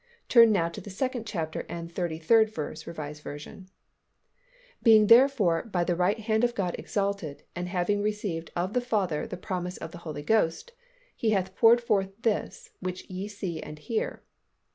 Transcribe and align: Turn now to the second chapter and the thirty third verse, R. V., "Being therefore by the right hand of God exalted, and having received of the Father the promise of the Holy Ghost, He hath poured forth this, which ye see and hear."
Turn 0.29 0.51
now 0.51 0.67
to 0.67 0.81
the 0.81 0.89
second 0.89 1.27
chapter 1.27 1.63
and 1.69 1.87
the 1.87 1.93
thirty 1.93 2.17
third 2.17 2.49
verse, 2.49 2.87
R. 2.87 2.91
V., 3.11 3.65
"Being 4.81 5.05
therefore 5.05 5.61
by 5.65 5.83
the 5.83 5.95
right 5.95 6.17
hand 6.21 6.43
of 6.43 6.55
God 6.55 6.75
exalted, 6.79 7.43
and 7.55 7.69
having 7.69 8.01
received 8.01 8.49
of 8.55 8.73
the 8.73 8.81
Father 8.81 9.27
the 9.27 9.37
promise 9.37 9.77
of 9.77 9.91
the 9.91 9.99
Holy 10.01 10.23
Ghost, 10.23 10.71
He 11.15 11.29
hath 11.37 11.55
poured 11.55 11.81
forth 11.81 12.19
this, 12.23 12.71
which 12.79 13.07
ye 13.11 13.27
see 13.27 13.61
and 13.61 13.77
hear." 13.77 14.23